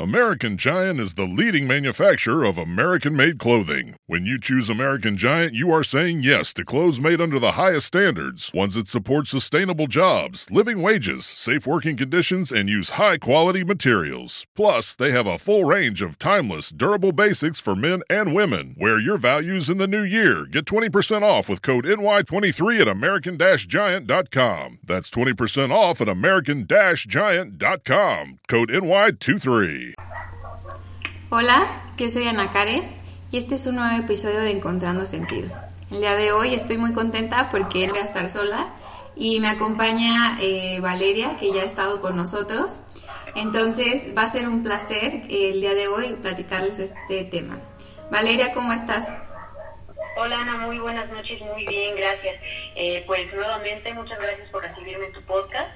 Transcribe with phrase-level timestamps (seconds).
[0.00, 3.96] American Giant is the leading manufacturer of American made clothing.
[4.06, 7.88] When you choose American Giant, you are saying yes to clothes made under the highest
[7.88, 13.64] standards, ones that support sustainable jobs, living wages, safe working conditions, and use high quality
[13.64, 14.46] materials.
[14.54, 18.76] Plus, they have a full range of timeless, durable basics for men and women.
[18.78, 20.46] Wear your values in the new year.
[20.46, 24.78] Get 20% off with code NY23 at American Giant.com.
[24.84, 28.38] That's 20% off at American Giant.com.
[28.46, 29.87] Code NY23.
[31.30, 32.82] Hola, yo soy Ana Karen
[33.30, 35.50] y este es un nuevo episodio de Encontrando Sentido.
[35.90, 38.72] El día de hoy estoy muy contenta porque no voy a estar sola
[39.14, 42.80] y me acompaña eh, Valeria que ya ha estado con nosotros.
[43.34, 47.58] Entonces va a ser un placer eh, el día de hoy platicarles este tema.
[48.10, 49.12] Valeria, ¿cómo estás?
[50.16, 52.36] Hola Ana, muy buenas noches, muy bien, gracias.
[52.74, 55.70] Eh, pues nuevamente muchas gracias por recibirme en tu podcast.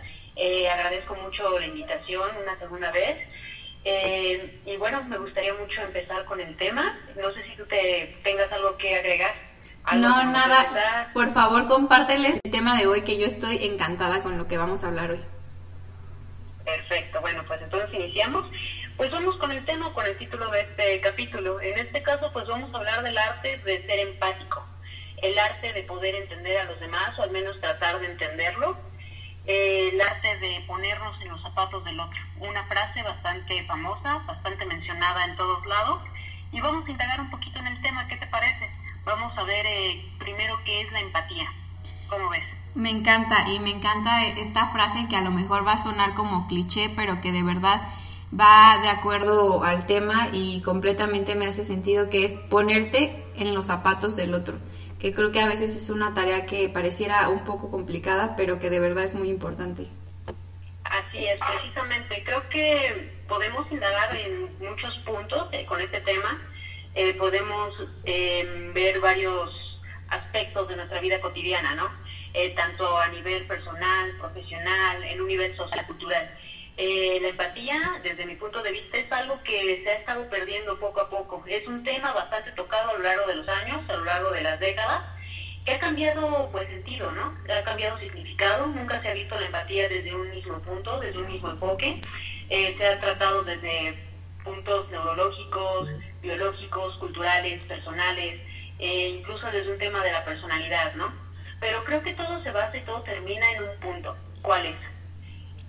[0.73, 3.19] agradezco mucho la invitación una segunda vez.
[3.85, 6.99] Eh, y bueno, me gustaría mucho empezar con el tema.
[7.17, 9.34] No sé si tú te tengas algo que agregar.
[9.95, 11.11] no, nada.
[11.12, 14.84] Por favor, compárteles el tema de hoy que yo estoy encantada con lo que vamos
[14.84, 15.21] a hablar hoy.
[16.65, 17.21] Perfecto.
[17.21, 18.48] Bueno, pues entonces iniciamos.
[18.97, 21.61] Pues vamos con el tema, con el título de este capítulo.
[21.61, 24.65] En este caso, pues vamos a hablar del arte de ser empático.
[25.17, 28.77] El arte de poder entender a los demás, o al menos tratar de entenderlo
[29.47, 32.19] eh, el arte de ponernos en los zapatos del otro.
[32.39, 36.01] Una frase bastante famosa, bastante mencionada en todos lados.
[36.53, 38.71] Y vamos a indagar un poquito en el tema, ¿qué te parece?
[39.05, 41.53] Vamos a ver eh, primero qué es la empatía.
[42.09, 42.45] ¿Cómo ves?
[42.75, 46.47] Me encanta y me encanta esta frase que a lo mejor va a sonar como
[46.47, 47.83] cliché, pero que de verdad
[48.39, 53.67] va de acuerdo al tema y completamente me hace sentido que es ponerte en los
[53.67, 54.59] zapatos del otro
[55.03, 58.70] que creo que a veces es una tarea que pareciera un poco complicada, pero que
[58.70, 59.89] de verdad es muy importante.
[60.84, 62.22] Así es, precisamente.
[62.22, 66.41] Creo que podemos indagar en muchos puntos eh, con este tema.
[66.94, 69.50] Eh, podemos em, ver varios
[70.09, 71.91] aspectos de nuestra vida cotidiana, ¿no?
[72.32, 76.32] Eh, tanto a nivel personal, profesional, en un nivel social, cultural.
[76.77, 80.78] Eh, la empatía, desde mi punto de vista, es algo que se ha estado perdiendo
[80.78, 81.44] poco a poco.
[81.47, 84.41] Es un tema bastante tocado a lo largo de los años, a lo largo de
[84.43, 85.05] las décadas,
[85.65, 87.37] que ha cambiado pues sentido, ¿no?
[87.53, 88.66] Ha cambiado significado.
[88.66, 92.00] Nunca se ha visto la empatía desde un mismo punto, desde un mismo enfoque.
[92.49, 93.94] Eh, se ha tratado desde
[94.43, 95.89] puntos neurológicos,
[96.21, 98.41] biológicos, culturales, personales,
[98.78, 101.12] e incluso desde un tema de la personalidad, ¿no?
[101.60, 104.16] Pero creo que todo se basa y todo termina en un punto.
[104.43, 104.91] ¿Cuál es?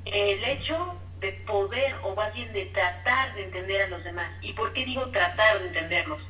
[0.06, 4.30] El hecho de poder o más bien de tratar de entender a los demás.
[4.42, 6.22] ¿Y por qué digo tratar de entenderlos?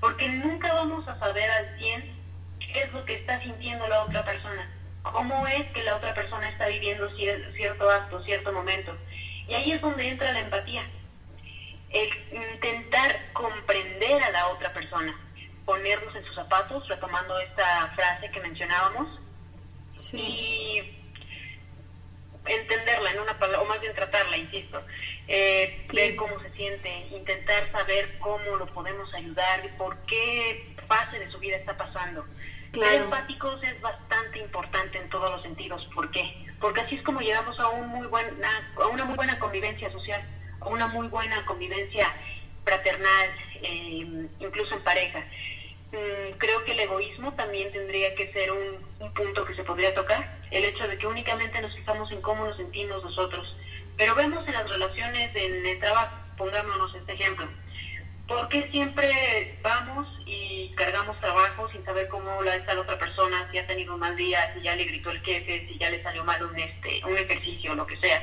[0.00, 2.12] Porque nunca vamos a saber al 100
[2.58, 4.70] qué es lo que está sintiendo la otra persona,
[5.02, 8.96] cómo es que la otra persona está viviendo cierto acto, cierto momento.
[9.48, 10.88] Y ahí es donde entra la empatía.
[11.90, 15.14] El intentar comprender a la otra persona,
[15.64, 19.20] ponernos en sus zapatos, retomando esta frase que mencionábamos,
[20.14, 21.01] y
[22.46, 24.82] entenderla en una palabra, o más bien tratarla, insisto,
[25.28, 31.30] eh, ver cómo se siente, intentar saber cómo lo podemos ayudar, por qué fase de
[31.30, 32.24] su vida está pasando.
[32.72, 32.90] Claro.
[32.90, 35.86] Ser empáticos es bastante importante en todos los sentidos.
[35.94, 36.46] ¿Por qué?
[36.60, 40.22] Porque así es como llegamos a, un muy buena, a una muy buena convivencia social,
[40.60, 42.06] a una muy buena convivencia
[42.64, 43.28] fraternal,
[43.62, 45.24] eh, incluso en pareja.
[45.92, 50.40] Mm, creo que el egoísmo también tendría que ser un, punto que se podría tocar,
[50.50, 53.56] el hecho de que únicamente nos fijamos en cómo nos sentimos nosotros.
[53.98, 57.46] Pero vemos en las relaciones en el trabajo, pongámonos este ejemplo,
[58.26, 63.46] ¿por qué siempre vamos y cargamos trabajo sin saber cómo la está la otra persona,
[63.50, 66.02] si ha tenido un mal día, si ya le gritó el jefe, si ya le
[66.02, 68.22] salió mal un, este, un ejercicio, lo que sea?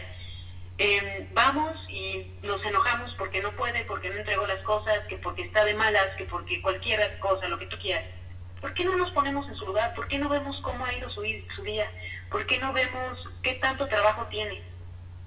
[0.81, 5.41] Em, vamos y nos enojamos porque no puede, porque no entregó las cosas, que porque
[5.41, 8.05] está de malas, que porque cualquier cosa, lo que tú quieras.
[8.61, 9.93] ¿Por qué no nos ponemos en su lugar?
[9.93, 11.21] ¿Por qué no vemos cómo ha ido su,
[11.53, 11.91] su día?
[12.31, 14.63] ¿Por qué no vemos qué tanto trabajo tiene?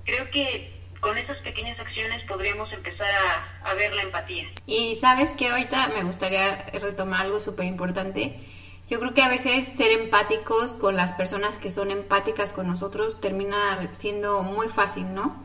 [0.06, 4.48] Creo que con esas pequeñas acciones podríamos empezar a, a ver la empatía.
[4.66, 8.40] Y sabes que ahorita me gustaría retomar algo súper importante
[8.88, 13.20] yo creo que a veces ser empáticos con las personas que son empáticas con nosotros
[13.20, 15.42] termina siendo muy fácil, ¿no?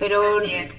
[0.00, 0.22] Pero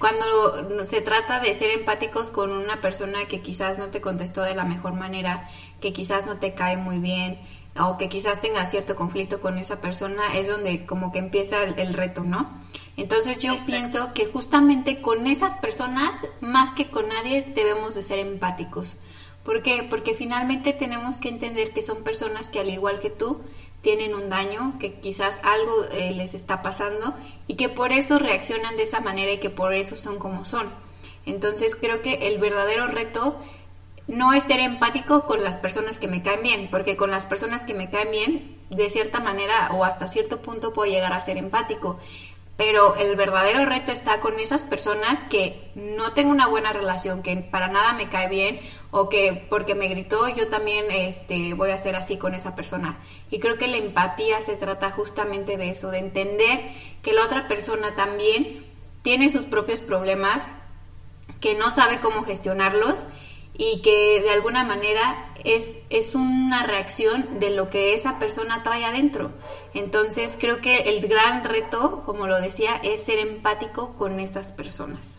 [0.00, 4.56] cuando se trata de ser empáticos con una persona que quizás no te contestó de
[4.56, 5.48] la mejor manera,
[5.80, 7.38] que quizás no te cae muy bien,
[7.78, 11.94] o que quizás tenga cierto conflicto con esa persona, es donde como que empieza el,
[11.94, 12.50] reto, ¿no?
[12.96, 18.18] Entonces yo pienso que justamente con esas personas, más que con nadie, debemos de ser
[18.18, 18.96] empáticos.
[19.44, 19.86] ¿Por qué?
[19.88, 23.40] Porque finalmente tenemos que entender que son personas que al igual que tú
[23.82, 27.14] tienen un daño, que quizás algo eh, les está pasando
[27.48, 30.70] y que por eso reaccionan de esa manera y que por eso son como son.
[31.26, 33.40] Entonces creo que el verdadero reto
[34.06, 37.64] no es ser empático con las personas que me caen bien, porque con las personas
[37.64, 41.36] que me caen bien, de cierta manera o hasta cierto punto puedo llegar a ser
[41.36, 41.98] empático.
[42.56, 47.36] Pero el verdadero reto está con esas personas que no tengo una buena relación, que
[47.36, 48.60] para nada me cae bien
[48.90, 52.98] o que porque me gritó yo también este, voy a ser así con esa persona.
[53.30, 56.60] Y creo que la empatía se trata justamente de eso, de entender
[57.02, 58.66] que la otra persona también
[59.02, 60.42] tiene sus propios problemas,
[61.40, 63.06] que no sabe cómo gestionarlos
[63.54, 68.84] y que de alguna manera es, es una reacción de lo que esa persona trae
[68.84, 69.32] adentro.
[69.74, 75.18] Entonces creo que el gran reto, como lo decía, es ser empático con estas personas.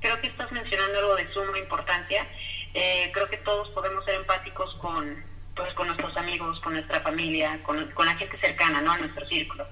[0.00, 2.26] Creo que estás mencionando algo de suma importancia.
[2.74, 5.24] Eh, creo que todos podemos ser empáticos con,
[5.54, 8.92] pues, con nuestros amigos, con nuestra familia, con, con la gente cercana, ¿no?
[8.92, 9.66] A nuestro círculo.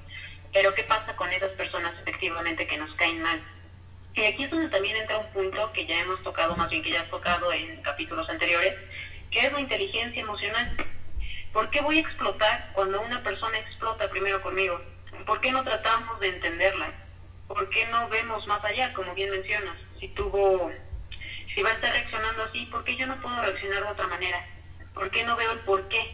[0.53, 3.43] Pero ¿qué pasa con esas personas efectivamente que nos caen mal?
[4.15, 6.91] Y aquí es donde también entra un punto que ya hemos tocado, más bien que
[6.91, 8.75] ya has tocado en capítulos anteriores,
[9.31, 10.77] que es la inteligencia emocional.
[11.53, 14.81] ¿Por qué voy a explotar cuando una persona explota primero conmigo?
[15.27, 16.93] ¿Por qué no tratamos de entenderla?
[17.49, 19.77] ¿Por qué no vemos más allá, como bien mencionas?
[19.99, 20.71] Si tuvo,
[21.55, 24.47] si va a estar reaccionando así, ¿por qué yo no puedo reaccionar de otra manera?
[24.95, 26.13] ¿Por qué no veo el por qué?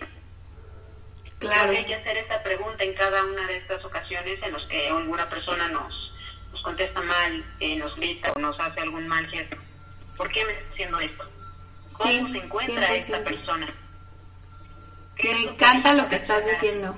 [1.39, 1.71] Claro.
[1.71, 5.29] hay que hacer esta pregunta en cada una de estas ocasiones en las que alguna
[5.31, 6.08] persona nos
[6.63, 9.57] contesta mal, eh, nos grita o nos hace algún mal gesto.
[10.17, 11.25] ¿Por qué me está haciendo esto?
[11.97, 13.75] ¿Cómo se encuentra esta persona?
[15.23, 16.97] Me encanta lo que estás diciendo.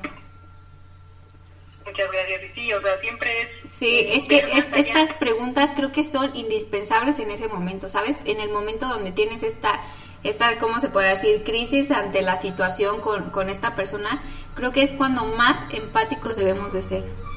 [1.85, 2.41] Muchas gracias.
[2.55, 3.71] Sí, o sea, siempre es...
[3.71, 4.45] Sí, es que
[4.77, 8.21] estas preguntas creo que son indispensables en ese momento, ¿sabes?
[8.27, 9.81] En el momento donde tienes esta,
[10.23, 11.43] esta ¿cómo se puede decir?
[11.45, 14.23] Crisis ante la situación con, con esta persona,
[14.55, 17.30] creo que es cuando más empáticos debemos de ser.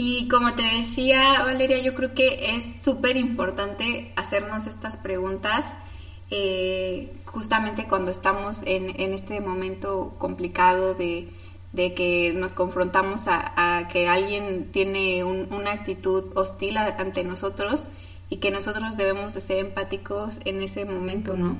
[0.00, 5.74] Y como te decía Valeria, yo creo que es súper importante hacernos estas preguntas
[6.30, 11.26] eh, justamente cuando estamos en, en, este momento complicado de,
[11.74, 17.88] que nos confrontamos a, que alguien tiene una actitud hostil ante nosotros
[18.30, 21.58] y que nosotros debemos de ser empáticos en ese momento, ¿no?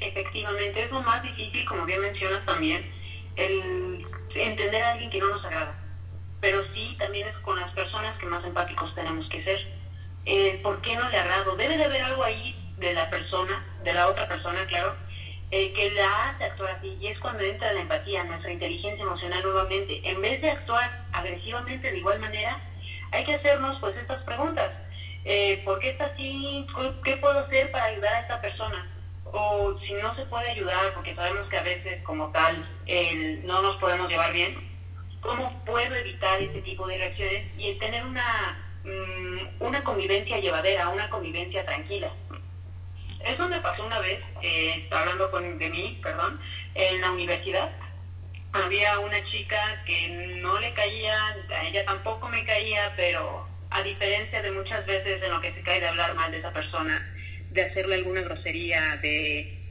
[0.00, 2.90] Efectivamente, es lo más difícil, como bien mencionas también,
[3.36, 5.81] el entender a alguien que no nos agrada
[6.42, 9.64] pero sí también es con las personas que más empáticos tenemos que ser.
[10.26, 11.54] Eh, ¿Por qué no le agrado?
[11.54, 14.96] Debe de haber algo ahí de la persona, de la otra persona, claro,
[15.52, 16.98] eh, que la hace actuar así.
[17.00, 20.00] Y es cuando entra la empatía, nuestra inteligencia emocional nuevamente.
[20.02, 22.60] En vez de actuar agresivamente de igual manera,
[23.12, 24.68] hay que hacernos pues estas preguntas.
[25.24, 26.66] Eh, ¿Por qué está así?
[27.04, 28.90] ¿Qué puedo hacer para ayudar a esta persona?
[29.26, 32.68] O si no se puede ayudar, porque sabemos que a veces como tal
[33.44, 34.72] no nos podemos llevar bien,
[35.22, 35.64] cómo
[36.02, 42.12] evitar ese tipo de reacciones y tener una, mm, una convivencia llevadera, una convivencia tranquila.
[43.24, 46.40] Eso me pasó una vez, eh, hablando con, de mí, perdón,
[46.74, 47.70] en la universidad.
[48.52, 51.16] Había una chica que no le caía,
[51.50, 55.62] a ella tampoco me caía, pero a diferencia de muchas veces en lo que se
[55.62, 57.14] cae de hablar mal de esa persona,
[57.50, 59.62] de hacerle alguna grosería, de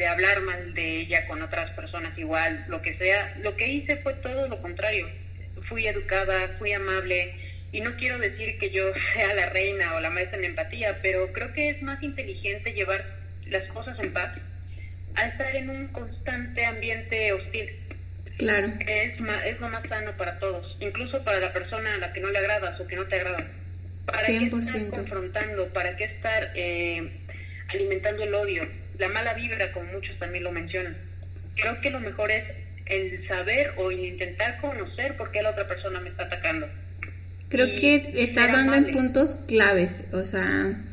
[0.00, 3.98] de hablar mal de ella con otras personas igual, lo que sea, lo que hice
[3.98, 5.06] fue todo lo contrario.
[5.70, 7.34] Fui educada, fui amable
[7.72, 11.32] y no quiero decir que yo sea la reina o la maestra en empatía, pero
[11.32, 13.02] creo que es más inteligente llevar
[13.46, 14.32] las cosas en paz
[15.14, 17.70] a estar en un constante ambiente hostil.
[18.36, 18.68] Claro.
[18.86, 19.14] Es,
[19.46, 22.38] es lo más sano para todos, incluso para la persona a la que no le
[22.38, 23.46] agradas o que no te agrada.
[24.04, 25.72] ¿Para qué estar confrontando?
[25.72, 27.10] ¿Para qué estar eh,
[27.68, 28.68] alimentando el odio?
[29.00, 30.96] la mala vibra, como muchos también lo mencionan.
[31.56, 32.44] Creo que lo mejor es
[32.90, 36.66] el saber o el intentar conocer por qué la otra persona me está atacando.
[37.48, 40.84] Creo que estás dando en puntos claves, o sea,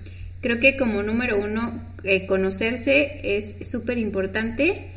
[0.41, 4.87] creo que como número uno, eh, conocerse es súper importante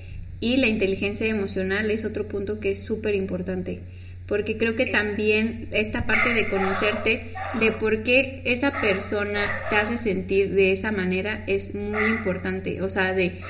[0.40, 3.80] y la inteligencia emocional es otro punto que es súper importante
[4.30, 9.99] porque creo que también esta parte de conocerte, de por qué esa persona te hace
[9.99, 13.40] sentir de esa manera es muy importante, o sea, de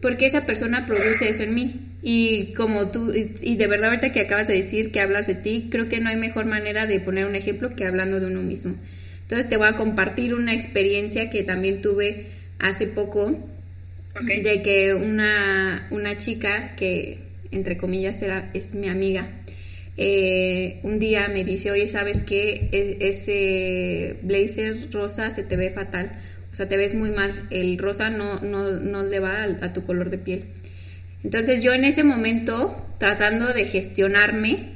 [0.00, 1.80] por qué esa persona produce eso en mí.
[2.02, 5.68] Y como tú, y de verdad ahorita que acabas de decir que hablas de ti,
[5.70, 8.76] creo que no hay mejor manera de poner un ejemplo que hablando de uno mismo.
[9.22, 12.26] Entonces te voy a compartir una experiencia que también tuve
[12.60, 13.36] hace poco,
[14.22, 17.18] de que una, una chica que,
[17.50, 19.28] entre comillas, era, es mi amiga,
[19.98, 22.68] eh, un día me dice, oye, ¿sabes qué?
[22.72, 26.12] E, ese blazer rosa se te ve fatal,
[26.56, 29.84] o sea, te ves muy mal, el rosa no, no, no le va a, tu
[29.84, 30.46] color de piel.
[31.22, 34.70] Entonces yo en ese momento, tratando de gestionarme,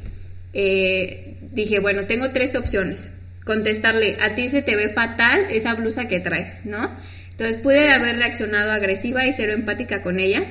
[0.52, 3.12] eh, dije, bueno, tengo tres opciones.
[3.46, 6.94] contestarle, a ti se te ve fatal esa blusa que traes, ¿no?
[7.30, 10.42] Entonces pude haber reaccionado agresiva y ser empática con ella.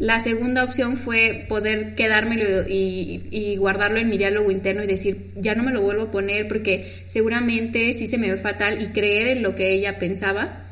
[0.00, 5.30] La segunda opción fue poder quedármelo y, y, guardarlo en mi diálogo interno y decir,
[5.36, 8.86] ya no me lo vuelvo a poner porque seguramente sí se me ve fatal y
[8.86, 10.63] creer en lo que ella pensaba.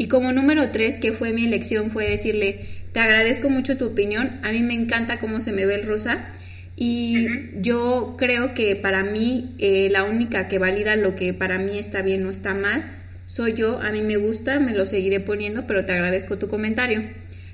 [0.00, 2.64] Y como número tres, que fue mi elección, fue decirle,
[2.94, 6.26] te agradezco mucho tu opinión, a mí me encanta cómo se me ve el rosa
[6.74, 7.26] y
[7.60, 12.00] yo creo que para mí eh, la única que valida lo que para mí está
[12.00, 12.82] bien o está mal
[13.26, 17.02] soy yo, a mí me gusta, me lo seguiré poniendo, pero te agradezco tu comentario.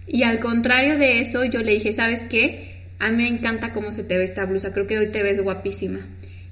[0.07, 2.85] Y al contrario de eso, yo le dije, ¿sabes qué?
[3.01, 5.43] A mí me encanta cómo se te ve esta blusa, creo que hoy te ves
[5.43, 5.99] guapísima.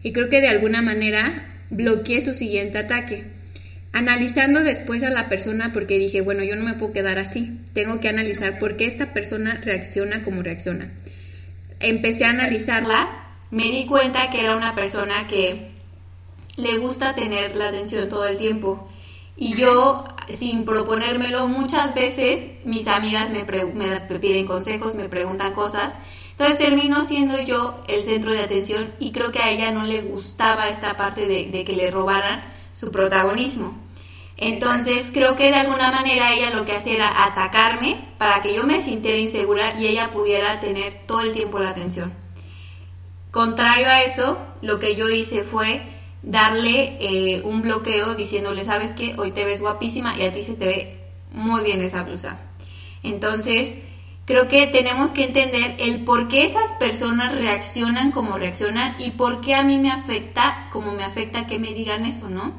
[0.02, 3.33] Y creo que de alguna manera bloqueé su siguiente ataque.
[3.94, 8.00] Analizando después a la persona, porque dije, bueno, yo no me puedo quedar así, tengo
[8.00, 10.90] que analizar por qué esta persona reacciona como reacciona.
[11.78, 13.08] Empecé a analizarla,
[13.52, 15.70] me di cuenta que era una persona que
[16.56, 18.90] le gusta tener la atención todo el tiempo
[19.36, 26.00] y yo, sin proponérmelo, muchas veces mis amigas me, me, piden consejos, me preguntan cosas.
[26.32, 30.02] Entonces termino siendo yo el centro de atención y creo que a ella no le
[30.02, 33.83] gustaba esta parte de, de que le robaran su protagonismo.
[34.44, 38.64] Entonces creo que de alguna manera ella lo que hacía era atacarme para que yo
[38.64, 42.12] me sintiera insegura y ella pudiera tener todo el tiempo la atención.
[43.30, 45.80] Contrario a eso, lo que yo hice fue
[46.22, 50.52] darle eh, un bloqueo diciéndole, sabes que hoy te ves guapísima y a ti se
[50.52, 50.98] te ve
[51.32, 52.38] muy bien esa blusa.
[53.02, 53.78] Entonces,
[54.26, 59.40] creo que tenemos que entender el por qué esas personas reaccionan como reaccionan y por
[59.40, 62.52] qué a mí me afecta como me afecta que me digan eso, ¿no?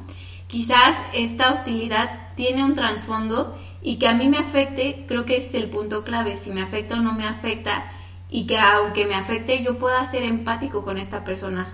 [0.48, 5.58] Quizás esta hostilidad tiene un trasfondo y que a mí me afecte, creo que ese
[5.58, 7.92] es el punto clave, si me afecta o no me afecta
[8.28, 11.72] y que aunque me afecte yo pueda ser empático con esta persona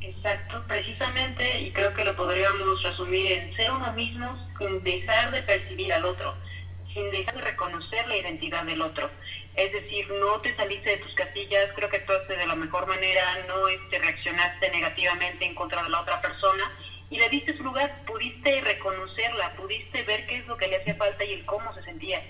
[0.00, 5.42] Exacto, precisamente, y creo que lo podríamos resumir en ser uno mismo sin dejar de
[5.42, 6.34] percibir al otro,
[6.94, 9.10] sin dejar de reconocer la identidad del otro.
[9.54, 13.22] Es decir, no te saliste de tus casillas, creo que actuaste de la mejor manera,
[13.48, 16.72] no este, reaccionaste negativamente en contra de la otra persona
[17.14, 20.96] y le diste su lugar, pudiste reconocerla, pudiste ver qué es lo que le hacía
[20.96, 22.20] falta y el cómo se sentía.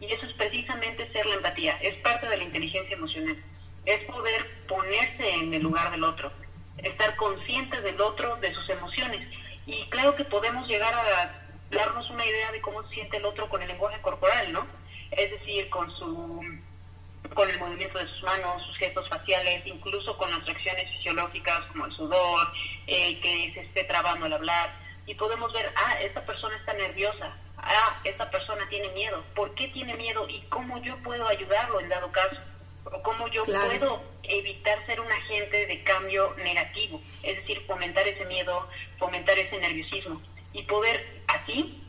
[0.00, 3.42] Y eso es precisamente ser la empatía, es parte de la inteligencia emocional,
[3.86, 6.30] es poder ponerse en el lugar del otro
[6.76, 9.26] estar conscientes del otro, de sus emociones.
[9.66, 13.48] Y creo que podemos llegar a darnos una idea de cómo se siente el otro
[13.48, 14.66] con el lenguaje corporal, ¿no?
[15.10, 16.42] Es decir, con su
[17.32, 21.86] con el movimiento de sus manos, sus gestos faciales, incluso con las reacciones fisiológicas como
[21.86, 22.48] el sudor,
[22.86, 24.70] eh, que se esté trabando al hablar.
[25.06, 29.68] Y podemos ver, ah, esta persona está nerviosa, ah, esta persona tiene miedo, ¿por qué
[29.68, 32.36] tiene miedo y cómo yo puedo ayudarlo en dado caso?
[32.84, 38.24] O cómo yo puedo evitar ser un agente de cambio negativo, es decir, fomentar ese
[38.26, 40.20] miedo, fomentar ese nerviosismo.
[40.52, 41.83] Y poder así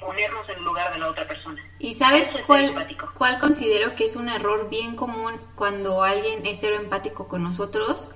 [0.00, 1.62] ponernos en el lugar de la otra persona.
[1.78, 2.74] ¿Y sabes cuál,
[3.14, 8.08] cuál considero que es un error bien común cuando alguien es cero empático con nosotros?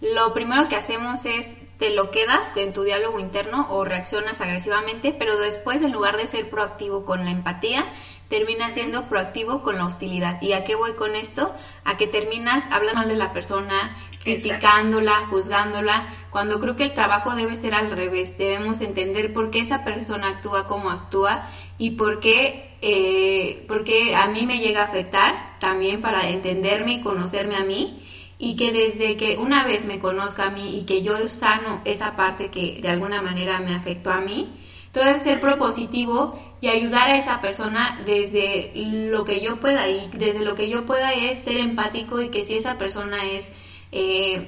[0.00, 5.14] Lo primero que hacemos es te lo quedas en tu diálogo interno o reaccionas agresivamente,
[5.18, 7.86] pero después en lugar de ser proactivo con la empatía,
[8.30, 10.40] termina siendo proactivo con la hostilidad.
[10.40, 11.54] ¿Y a qué voy con esto?
[11.84, 17.34] A que terminas hablando mal de la persona, criticándola, juzgándola, cuando creo que el trabajo
[17.34, 18.38] debe ser al revés.
[18.38, 24.14] Debemos entender por qué esa persona actúa como actúa y por qué, eh, por qué
[24.14, 28.02] a mí me llega a afectar también para entenderme y conocerme a mí
[28.38, 32.16] y que desde que una vez me conozca a mí y que yo sano esa
[32.16, 34.48] parte que de alguna manera me afectó a mí,
[34.92, 40.44] todo ser propositivo y ayudar a esa persona desde lo que yo pueda y desde
[40.44, 43.52] lo que yo pueda es ser empático y que si esa persona es
[43.92, 44.46] eh,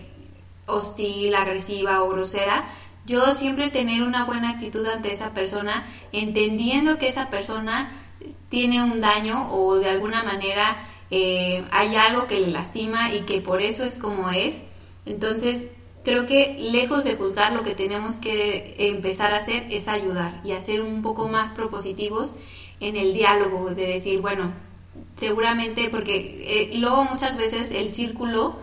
[0.74, 2.68] hostil, agresiva o grosera,
[3.04, 7.90] yo siempre tener una buena actitud ante esa persona, entendiendo que esa persona
[8.48, 10.76] tiene un daño o de alguna manera
[11.10, 14.62] eh, hay algo que le lastima y que por eso es como es.
[15.04, 15.64] Entonces,
[16.04, 20.52] creo que lejos de juzgar lo que tenemos que empezar a hacer es ayudar y
[20.52, 22.36] hacer un poco más propositivos
[22.80, 24.52] en el diálogo, de decir, bueno,
[25.16, 28.56] seguramente, porque eh, luego muchas veces el círculo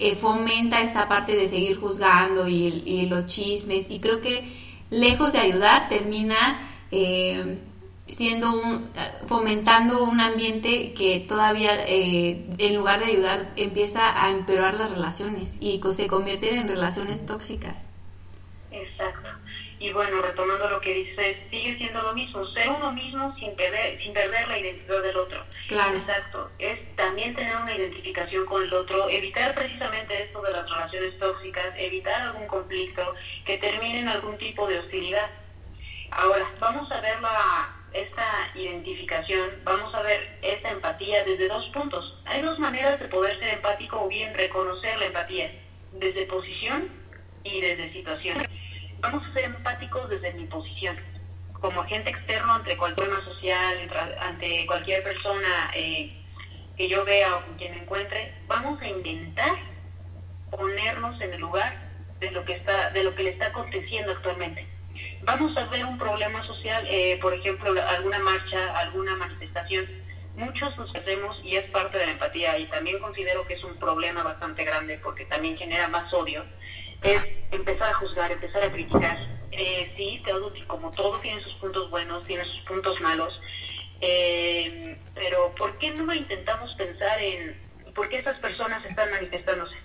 [0.00, 4.44] eh, fomenta esta parte de seguir juzgando y, los chismes y creo que
[4.90, 6.66] lejos de ayudar termina...
[6.90, 7.58] Eh,
[8.10, 8.88] siendo un,
[9.26, 15.56] fomentando un ambiente que todavía, eh, en lugar de ayudar, empieza a empeorar las relaciones
[15.60, 17.89] y se convierten en relaciones tóxicas.
[19.80, 23.98] Y bueno, retomando lo que dices, sigue siendo lo mismo, ser uno mismo sin perder,
[23.98, 25.42] sin perder la identidad del otro.
[25.68, 25.96] Claro.
[25.96, 26.50] Exacto.
[26.58, 31.72] Es también tener una identificación con el otro, evitar precisamente esto de las relaciones tóxicas,
[31.78, 33.14] evitar algún conflicto
[33.46, 35.30] que termine en algún tipo de hostilidad.
[36.10, 42.20] Ahora, vamos a ver la, esta identificación, vamos a ver esta empatía desde dos puntos.
[42.26, 45.50] Hay dos maneras de poder ser empático o bien reconocer la empatía,
[45.92, 46.90] desde posición
[47.44, 48.46] y desde situación
[49.00, 50.96] vamos a ser empáticos desde mi posición,
[51.52, 56.16] como agente externo ante cualquier tema social, ante cualquier persona eh,
[56.76, 59.56] que yo vea o con quien me encuentre, vamos a intentar
[60.50, 64.66] ponernos en el lugar de lo que está, de lo que le está aconteciendo actualmente.
[65.22, 69.86] Vamos a ver un problema social, eh, por ejemplo, alguna marcha, alguna manifestación.
[70.36, 73.76] Muchos nos hacemos y es parte de la empatía y también considero que es un
[73.76, 76.44] problema bastante grande porque también genera más odio
[77.02, 79.18] es empezar a juzgar, empezar a criticar.
[79.52, 83.38] Eh, sí, todo, como todo tiene sus puntos buenos, tiene sus puntos malos,
[84.00, 87.60] eh, pero ¿por qué no intentamos pensar en
[87.94, 89.76] por qué esas personas están manifestándose?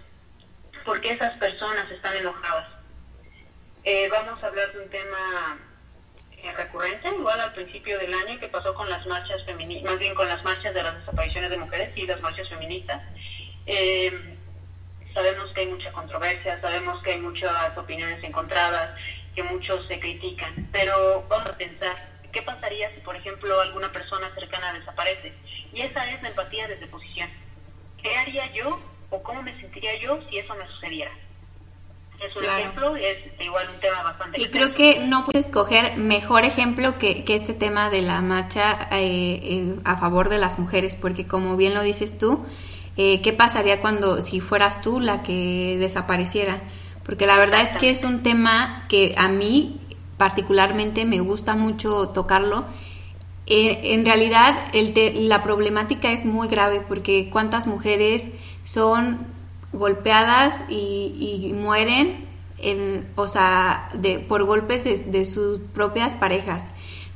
[0.86, 2.68] ¿Por qué esas personas están enojadas?
[3.84, 5.58] Eh, vamos a hablar de un tema
[6.38, 10.16] eh, recurrente, igual al principio del año, que pasó con las marchas feministas, más bien
[10.16, 13.02] con las marchas de las desapariciones de mujeres y las marchas feministas.
[13.66, 14.35] Eh,
[15.16, 18.92] sabemos que hay mucha controversia, sabemos que hay muchas opiniones encontradas,
[19.34, 21.96] que muchos se critican, pero vamos a pensar,
[22.32, 25.34] ¿qué pasaría si, por ejemplo, alguna persona cercana desaparece?
[25.74, 27.30] Y esa es la empatía desde posición.
[28.04, 28.80] ¿Qué haría yo
[29.10, 31.12] o cómo me sentiría yo si eso me sucediera?
[32.20, 34.42] Es un ejemplo, es igual un tema bastante...
[34.42, 38.88] Y creo que no puedes escoger mejor ejemplo que, que este tema de la marcha
[38.92, 42.46] eh, eh, a favor de las mujeres, porque como bien lo dices tú,
[42.98, 46.62] eh, qué pasaría cuando si fueras tú la que desapareciera.
[47.04, 49.80] Porque la verdad es que es un tema que a mí
[50.18, 52.66] particularmente me gusta mucho tocarlo.
[53.48, 58.30] Eh, en realidad la problemática es muy grave porque cuántas mujeres
[58.64, 59.20] son
[59.72, 62.25] golpeadas y, mueren
[62.58, 66.66] en, o sea, de, por golpes de sus propias parejas.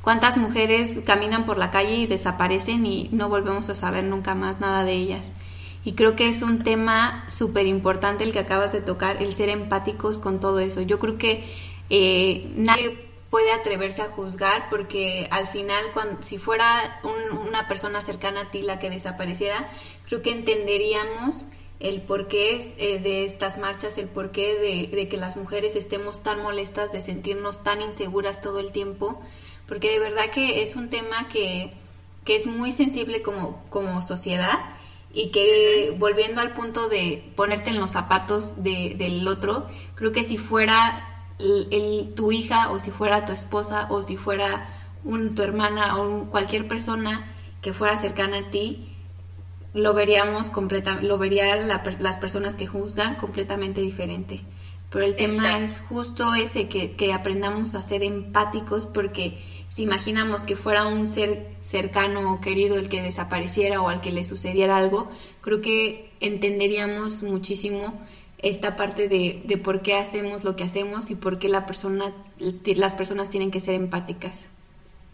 [0.02, 4.60] ¿Cuántas mujeres caminan por la calle y desaparecen y no volvemos a saber nunca más
[4.60, 5.32] nada de ellas?
[5.84, 9.48] Y creo que es un tema súper importante el que acabas de tocar, el ser
[9.48, 10.82] empáticos con todo eso.
[10.82, 11.44] Yo creo que
[11.88, 17.00] eh, nadie puede atreverse a juzgar porque al final, cuando, si fuera
[17.48, 19.70] una persona cercana a ti la que desapareciera,
[20.06, 21.46] creo que entenderíamos
[21.78, 26.42] el porqué eh, de estas marchas, el porqué de, de, que las mujeres estemos tan
[26.42, 29.22] molestas, de sentirnos tan inseguras todo el tiempo,
[29.66, 31.72] porque de verdad que es un tema que,
[32.26, 34.58] que es muy sensible como, como sociedad
[35.12, 40.22] y que volviendo al punto de ponerte en los zapatos de, del otro, creo que
[40.22, 44.68] si fuera el, tu hija o si fuera tu esposa o si fuera
[45.04, 47.26] un, tu hermana o cualquier persona
[47.60, 48.86] que fuera cercana a ti,
[49.72, 54.42] lo veríamos completa, lo verían las personas que juzgan completamente diferente.
[54.90, 60.42] Pero el tema es justo ese, que, que aprendamos a ser empáticos porque si imaginamos
[60.42, 64.76] que fuera un ser cercano o querido el que desapareciera o al que le sucediera
[64.76, 68.04] algo, creo que entenderíamos muchísimo
[68.38, 72.12] esta parte de, de por qué hacemos lo que hacemos y por qué la persona,
[72.38, 74.48] las personas tienen que ser empáticas.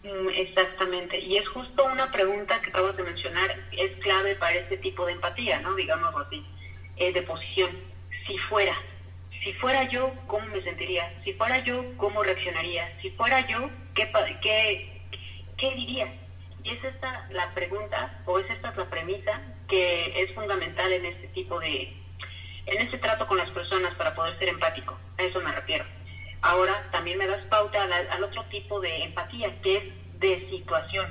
[0.03, 4.77] Mm, exactamente, y es justo una pregunta que acabas de mencionar, es clave para este
[4.77, 5.75] tipo de empatía, ¿no?
[5.75, 6.43] Digamos así,
[6.95, 7.69] eh, de posición.
[8.25, 8.73] Si fuera,
[9.47, 11.09] si fuera yo, ¿cómo me sentiría?
[11.23, 12.93] Si fuera yo, ¿cómo reaccionaría?
[13.01, 15.01] Si fuera yo, ¿qué, qué,
[15.55, 16.13] qué diría?
[16.65, 21.29] Y es esta la pregunta, o es esta la premisa que es fundamental en este
[21.29, 21.95] tipo de,
[22.65, 24.99] en este trato con las personas para poder ser empático.
[25.17, 25.85] A eso me refiero.
[26.41, 31.07] Ahora también me das pauta al, al otro tipo de empatía, que es de situación,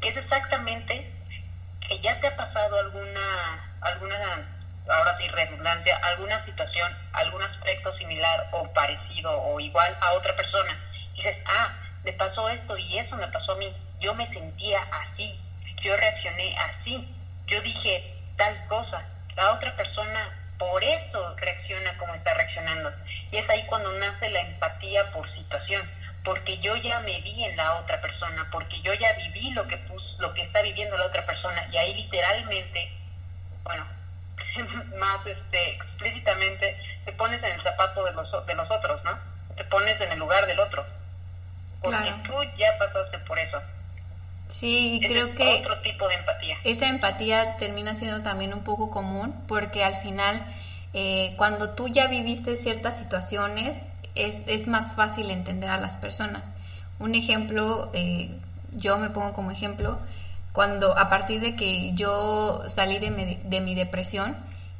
[0.00, 1.10] que es exactamente
[1.88, 4.51] que ya te ha pasado alguna, alguna
[4.88, 10.78] ahora sí redundante, alguna situación, algún aspecto similar o parecido o igual a otra persona.
[11.14, 11.72] Dices, ah,
[12.04, 13.74] me pasó esto y eso me pasó a mí.
[14.00, 15.40] Yo me sentía así,
[15.82, 17.08] yo reaccioné así,
[17.46, 19.06] yo dije tal cosa.
[19.36, 22.92] La otra persona por eso reacciona como está reaccionando.
[23.30, 25.88] Y es ahí cuando nace la empatía por situación,
[26.24, 29.80] porque yo ya me vi en la otra persona, porque yo ya viví lo que
[30.18, 32.92] lo que está viviendo la otra persona y ahí literalmente,
[33.64, 33.84] bueno,
[34.98, 39.18] más este, explícitamente te pones en el zapato de los, de los otros, ¿no?
[39.56, 40.84] Te pones en el lugar del otro.
[41.82, 43.60] Porque tú ya pasaste por eso.
[44.48, 46.56] Sí, creo que otro tipo de empatía.
[46.64, 50.44] Esta empatía termina siendo también un poco común porque al final,
[50.92, 53.78] eh, cuando tú ya viviste ciertas situaciones,
[54.14, 56.42] es, es más fácil entender a las personas.
[56.98, 58.30] Un ejemplo, eh,
[58.72, 59.98] yo me pongo como ejemplo,
[60.52, 64.36] cuando a partir de que yo salí de mi, de mi depresión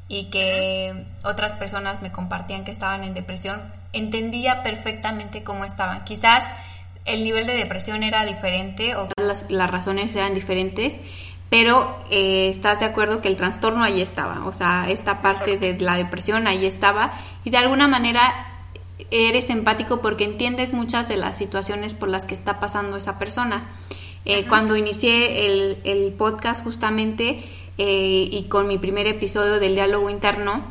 [0.07, 3.61] y que otras personas me compartían que estaban en depresión,
[3.93, 6.03] entendía perfectamente cómo estaban.
[6.03, 6.45] Quizás
[7.05, 10.99] el nivel de depresión era diferente o las, las razones eran diferentes,
[11.49, 15.79] pero eh, estás de acuerdo que el trastorno ahí estaba, o sea, esta parte de
[15.79, 18.47] la depresión ahí estaba y de alguna manera
[19.11, 23.65] eres empático porque entiendes muchas de las situaciones por las que está pasando esa persona.
[24.25, 27.43] Eh, cuando inicié el, el podcast justamente
[27.77, 30.63] eh, y con mi primer episodio del diálogo interno,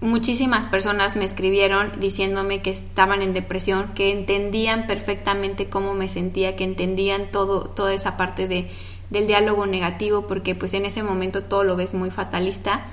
[0.00, 6.56] muchísimas personas me escribieron diciéndome que estaban en depresión, que entendían perfectamente cómo me sentía,
[6.56, 8.70] que entendían todo, toda esa parte de,
[9.10, 12.86] del diálogo negativo, porque pues en ese momento todo lo ves muy fatalista.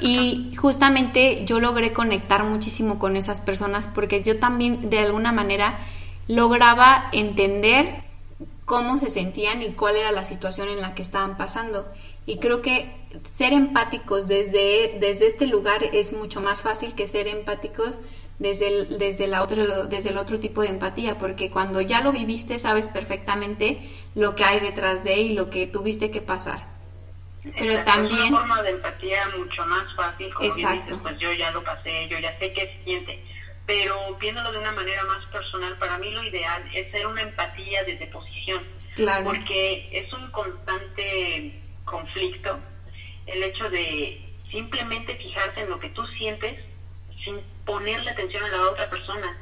[0.00, 5.78] Y justamente yo logré conectar muchísimo con esas personas porque yo también de alguna manera
[6.26, 8.07] lograba entender
[8.68, 11.90] cómo se sentían y cuál era la situación en la que estaban pasando.
[12.26, 12.86] Y creo que
[13.34, 17.94] ser empáticos desde, desde este lugar es mucho más fácil que ser empáticos
[18.38, 22.12] desde el, desde, la otro, desde el otro tipo de empatía, porque cuando ya lo
[22.12, 26.66] viviste sabes perfectamente lo que hay detrás de y lo que tuviste que pasar.
[27.58, 28.20] Pero también...
[28.20, 30.82] Es una forma de empatía mucho más fácil, como Exacto.
[30.84, 33.18] dices, pues yo ya lo pasé, yo ya sé qué siente
[33.68, 37.84] pero viéndolo de una manera más personal, para mí lo ideal es ser una empatía
[37.84, 39.26] desde posición, claro.
[39.26, 42.58] porque es un constante conflicto
[43.26, 46.64] el hecho de simplemente fijarse en lo que tú sientes
[47.22, 49.36] sin ponerle atención a la otra persona.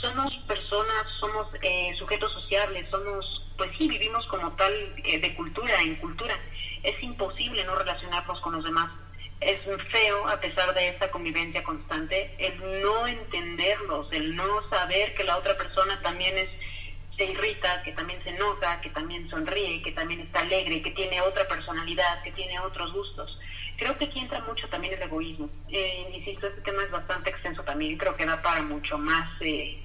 [0.00, 5.82] Somos personas, somos eh, sujetos sociables, somos, pues sí, vivimos como tal eh, de cultura
[5.82, 6.38] en cultura.
[6.84, 8.92] Es imposible no relacionarnos con los demás
[9.44, 9.58] es
[9.90, 15.36] feo, a pesar de esta convivencia constante, el no entenderlos, el no saber que la
[15.36, 16.48] otra persona también es,
[17.16, 21.20] se irrita, que también se enoja, que también sonríe, que también está alegre, que tiene
[21.20, 23.38] otra personalidad, que tiene otros gustos.
[23.76, 25.50] Creo que aquí entra mucho también el egoísmo.
[25.68, 29.80] Eh, insisto, este tema es bastante extenso también, creo que da para mucho más, eh,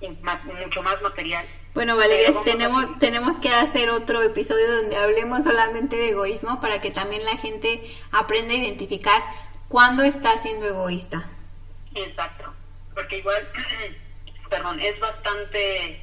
[0.00, 1.44] mucho más material
[1.78, 6.90] bueno, Valeria, tenemos, tenemos que hacer otro episodio donde hablemos solamente de egoísmo para que
[6.90, 9.22] también la gente aprenda a identificar
[9.68, 11.22] cuándo está siendo egoísta.
[11.94, 12.52] Exacto,
[12.96, 13.48] porque igual,
[14.50, 16.02] perdón, es bastante,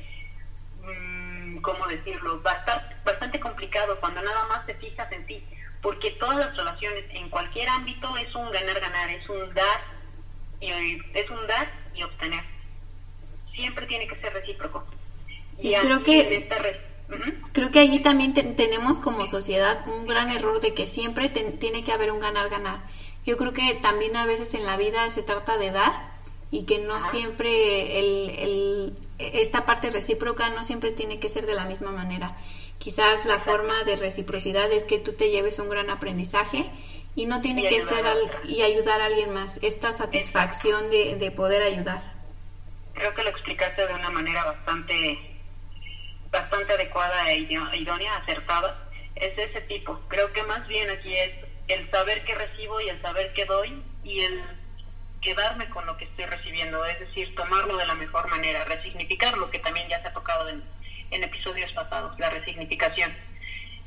[0.82, 2.40] mm, ¿cómo decirlo?
[2.40, 5.46] Bastante, bastante complicado cuando nada más te fijas en ti,
[5.82, 9.82] porque todas las relaciones en cualquier ámbito es un ganar-ganar, es un dar
[10.62, 10.72] y
[11.14, 12.46] es un dar y obtener.
[13.54, 14.85] Siempre tiene que ser recíproco.
[15.66, 16.48] Y, creo que
[17.52, 21.92] creo que allí también tenemos como sociedad un gran error de que siempre tiene que
[21.92, 22.84] haber un ganar-ganar.
[23.26, 26.14] Yo creo que también a veces en la vida se trata de dar
[26.52, 31.56] y que no siempre el, el, esta parte recíproca no siempre tiene que ser de
[31.56, 32.38] la misma manera.
[32.78, 36.70] Quizás la forma de reciprocidad es que tú te lleves un gran aprendizaje
[37.16, 38.06] y no tiene que ser
[38.44, 39.58] y ayudar a alguien más.
[39.64, 42.14] Esta satisfacción de, de poder ayudar.
[42.94, 45.35] Creo que lo explicaste de una manera bastante
[46.36, 50.00] bastante adecuada e idónea, acertada, es ese tipo.
[50.10, 51.32] Creo que más bien aquí es
[51.68, 54.44] el saber qué recibo y el saber qué doy y el
[55.22, 59.50] quedarme con lo que estoy recibiendo, es decir, tomarlo de la mejor manera, resignificar lo
[59.50, 60.64] que también ya se ha tocado en,
[61.12, 63.12] en episodios pasados, la resignificación.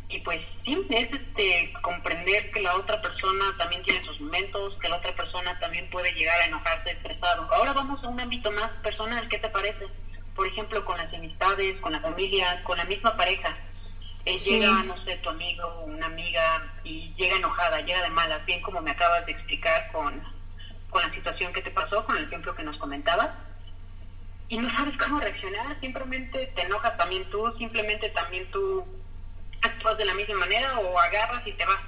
[0.08, 4.88] Y pues sí, es este, comprender que la otra persona también tiene sus momentos, que
[4.88, 7.46] la otra persona también puede llegar a enojarse estresado.
[7.52, 9.86] Ahora vamos a un ámbito más personal, ¿qué te parece?
[10.38, 13.58] Por ejemplo, con las amistades, con la familia, con la misma pareja.
[14.24, 18.38] Eh, llega, no sé, tu amigo o una amiga y llega enojada, llega de mala,
[18.46, 20.22] bien como me acabas de explicar con,
[20.90, 23.30] con la situación que te pasó, con el ejemplo que nos comentabas,
[24.48, 28.86] y no sabes cómo reaccionar, simplemente te enojas también tú, simplemente también tú
[29.60, 31.80] actúas de la misma manera o agarras y te vas.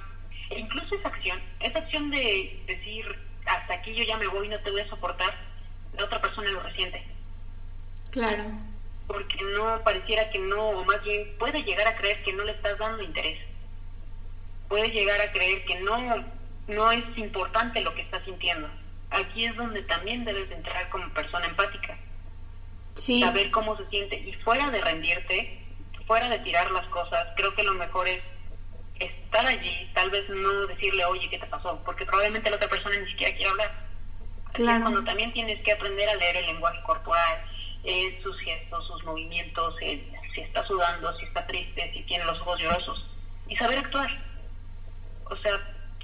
[0.49, 4.59] E incluso esa acción, esa acción de decir, hasta aquí yo ya me voy, no
[4.59, 5.33] te voy a soportar,
[5.93, 7.10] la otra persona lo resiente
[8.11, 8.43] Claro.
[9.07, 12.51] Porque no pareciera que no, o más bien puede llegar a creer que no le
[12.51, 13.39] estás dando interés.
[14.67, 15.97] Puede llegar a creer que no,
[16.67, 18.69] no es importante lo que está sintiendo.
[19.09, 21.97] Aquí es donde también debes entrar como persona empática.
[22.95, 23.21] Sí.
[23.21, 24.17] Saber cómo se siente.
[24.17, 25.61] Y fuera de rendirte,
[26.07, 28.21] fuera de tirar las cosas, creo que lo mejor es
[28.99, 31.81] estar allí, tal vez no decirle, oye, ¿qué te pasó?
[31.83, 33.91] Porque probablemente la otra persona ni siquiera quiere hablar.
[34.53, 34.81] Claro.
[34.81, 37.50] cuando también tienes que aprender a leer el lenguaje corporal,
[37.83, 42.39] eh, sus gestos, sus movimientos, eh, si está sudando, si está triste, si tiene los
[42.41, 43.05] ojos llorosos,
[43.47, 44.09] y saber actuar.
[45.29, 45.59] O sea,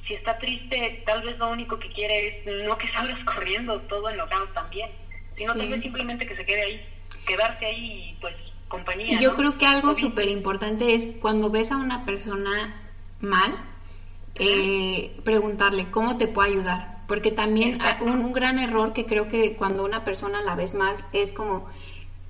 [0.08, 4.10] si está triste, tal vez lo único que quiere es no que salgas corriendo todo
[4.10, 4.90] enojado también,
[5.36, 6.90] sino tal vez simplemente que se quede ahí,
[7.26, 8.36] quedarse ahí y pues
[8.68, 9.20] compañía.
[9.20, 12.82] Yo creo que algo súper importante es cuando ves a una persona
[13.22, 13.56] mal,
[14.36, 16.97] eh, preguntarle cómo te puedo ayudar.
[17.08, 20.96] Porque también un, un, gran error que creo que cuando una persona la ves mal
[21.14, 21.68] es como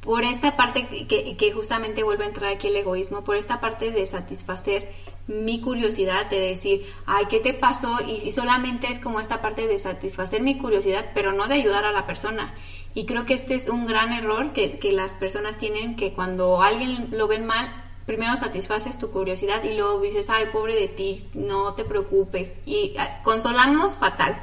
[0.08, 4.06] por esta parte que, justamente vuelve a entrar aquí el egoísmo, por esta parte de
[4.06, 4.90] satisfacer
[5.28, 7.98] mi curiosidad, de decir, ay, ¿qué te pasó?
[8.08, 11.92] Y, solamente es como esta parte de satisfacer mi curiosidad, pero no de ayudar a
[11.92, 12.56] la persona.
[12.94, 16.62] Y creo que este es un gran error que, que las personas tienen, que cuando
[16.62, 17.68] alguien lo ven mal,
[18.06, 22.56] primero satisfaces tu curiosidad y luego dices, ay, pobre de ti, no te preocupes.
[22.66, 24.42] Y ah, consolamos fatal.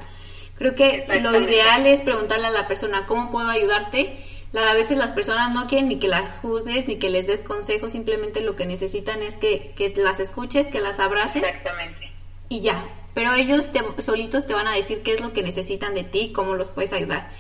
[0.57, 4.25] Creo que lo ideal es preguntarle a la persona, ¿cómo puedo ayudarte?
[4.63, 7.93] a veces las personas no quieren ni que las juzgues ni que les des consejos,
[7.93, 11.43] simplemente lo que necesitan es que, que las escuches, que las abraces.
[11.43, 12.13] Exactamente.
[12.49, 12.85] Y ya.
[13.15, 16.33] Pero ellos te, solitos te van a decir qué es lo que necesitan de ti,
[16.33, 17.31] cómo los puedes ayudar.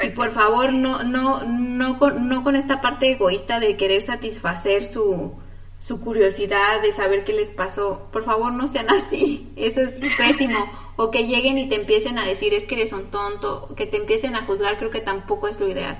[0.00, 4.84] Y por favor, no, no, no, con, no con esta parte egoísta de querer satisfacer
[4.84, 5.34] su,
[5.78, 8.08] su curiosidad de saber qué les pasó.
[8.12, 9.52] Por favor, no sean así.
[9.56, 10.70] Eso es pésimo.
[10.96, 13.98] O que lleguen y te empiecen a decir es que eres un tonto, que te
[13.98, 15.98] empiecen a juzgar, creo que tampoco es lo ideal.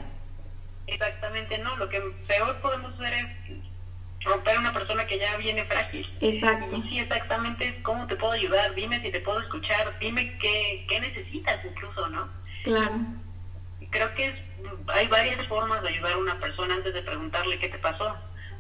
[0.87, 1.77] Exactamente, no.
[1.77, 3.57] Lo que peor podemos hacer es
[4.25, 6.07] romper a una persona que ya viene frágil.
[6.21, 6.77] Exacto.
[6.77, 8.75] Y sí, exactamente, ¿cómo te puedo ayudar?
[8.75, 12.29] Dime si te puedo escuchar, dime qué, qué necesitas incluso, ¿no?
[12.65, 12.95] Claro.
[13.91, 14.47] Creo que
[14.89, 18.17] hay varias formas de ayudar a una persona antes de preguntarle qué te pasó.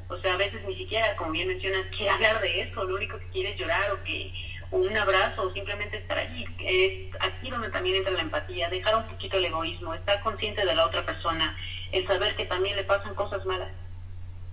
[0.09, 3.19] O sea, a veces ni siquiera, como bien mencionas, quiere hablar de eso, lo único
[3.19, 4.33] que quiere es llorar o que
[4.71, 6.45] o un abrazo o simplemente estar allí.
[6.61, 10.75] Es aquí donde también entra la empatía, dejar un poquito el egoísmo, estar consciente de
[10.75, 11.57] la otra persona,
[11.93, 13.71] el saber que también le pasan cosas malas.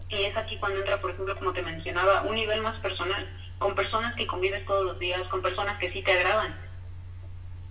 [0.10, 3.74] Y es aquí cuando entra, por ejemplo, como te mencionaba, un nivel más personal, con
[3.74, 6.56] personas que convives todos los días, con personas que sí te agradan.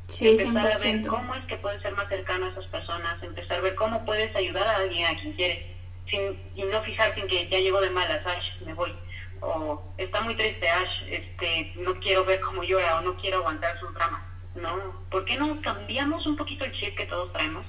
[0.08, 3.58] Sí, empezar a ver cómo es que puedes ser más cercano a esas personas, empezar
[3.58, 5.64] a ver cómo puedes ayudar a alguien a quien quieres,
[6.08, 8.94] sin, y no fijarte en que ya llegó de malas, Ash, me voy.
[9.40, 13.78] O está muy triste, Ash, este, no quiero ver cómo llora o no quiero aguantar
[13.80, 14.28] su drama.
[14.54, 17.64] No, ¿por qué no cambiamos un poquito el chip que todos traemos?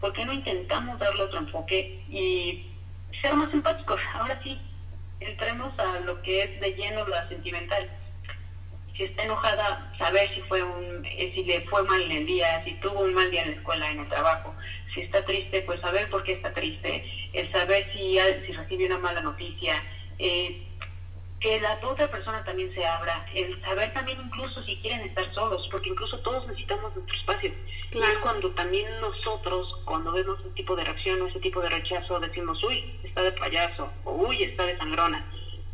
[0.00, 2.66] ¿por qué no intentamos darle otro enfoque y
[3.20, 4.00] ser más empáticos?
[4.14, 4.60] Ahora sí,
[5.20, 7.90] entremos a lo que es de lleno la sentimental.
[8.96, 12.64] Si está enojada, saber si fue un, eh, si le fue mal en el día,
[12.64, 14.54] si tuvo un mal día en la escuela, en el trabajo.
[14.92, 18.98] Si está triste, pues saber por qué está triste, el saber si, si recibe una
[18.98, 19.82] mala noticia,
[20.18, 20.64] eh,
[21.40, 25.68] que la otra persona también se abra, el saber también incluso si quieren estar solos,
[25.70, 27.52] porque incluso todos necesitamos nuestro espacio.
[27.92, 31.70] Y es cuando también nosotros, cuando vemos ese tipo de reacción o ese tipo de
[31.70, 35.24] rechazo, decimos, uy, está de payaso, o uy, está de sangrona.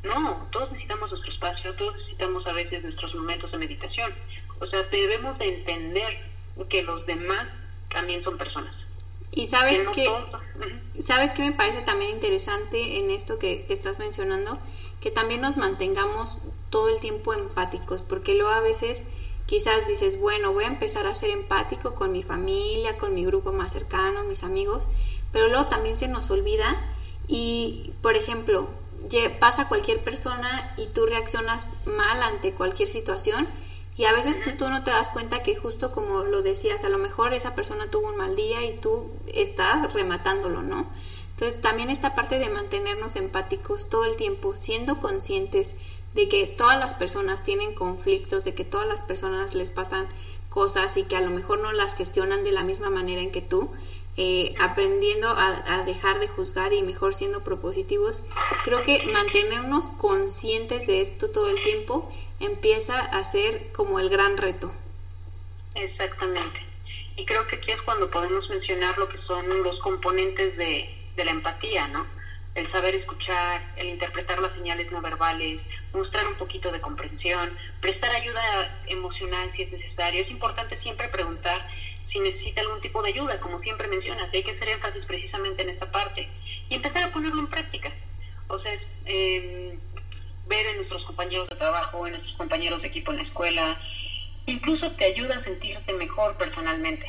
[0.02, 4.14] No, todos necesitamos nuestro espacio, todos necesitamos a veces nuestros momentos de meditación.
[4.60, 6.24] O sea, debemos de entender
[6.68, 7.46] que los demás
[7.88, 8.74] también son personas.
[9.34, 10.08] Y sabes que,
[11.02, 14.58] sabes que me parece también interesante en esto que, que estás mencionando,
[15.00, 16.38] que también nos mantengamos
[16.70, 19.02] todo el tiempo empáticos, porque luego a veces
[19.46, 23.52] quizás dices, bueno, voy a empezar a ser empático con mi familia, con mi grupo
[23.52, 24.86] más cercano, mis amigos,
[25.32, 26.84] pero luego también se nos olvida
[27.26, 28.68] y, por ejemplo,
[29.40, 33.46] pasa cualquier persona y tú reaccionas mal ante cualquier situación
[33.96, 36.98] y a veces tú no te das cuenta que justo como lo decías, a lo
[36.98, 40.88] mejor esa persona tuvo un mal día y tú estás rematándolo, ¿no?
[41.30, 45.74] Entonces también esta parte de mantenernos empáticos todo el tiempo, siendo conscientes
[46.14, 50.06] de que todas las personas tienen conflictos, de que todas las personas les pasan
[50.48, 53.42] cosas y que a lo mejor no las gestionan de la misma manera en que
[53.42, 53.70] tú,
[54.16, 58.22] eh, aprendiendo a, dejar de juzgar y mejor siendo propositivos,
[58.64, 62.08] creo que mantenernos conscientes de esto todo el tiempo
[62.40, 64.72] empieza a ser como el gran reto.
[65.74, 66.60] Exactamente.
[67.16, 71.24] Y creo que aquí es cuando podemos mencionar lo que son los componentes de, de
[71.24, 72.06] la empatía, ¿no?
[72.54, 75.60] El saber escuchar, el interpretar las señales no verbales,
[75.92, 80.22] mostrar un poquito de comprensión, prestar ayuda emocional si es necesario.
[80.22, 81.66] Es importante siempre preguntar
[82.12, 85.70] si necesita algún tipo de ayuda, como siempre mencionas, hay que hacer énfasis precisamente en
[85.70, 86.28] esta parte
[86.68, 87.92] y empezar a ponerlo en práctica.
[88.46, 88.72] O sea,
[89.04, 89.78] em,
[90.46, 93.80] ver en nuestros compañeros de trabajo, en nuestros compañeros de equipo en la escuela,
[94.46, 97.06] incluso te ayuda a sentirte mejor personalmente.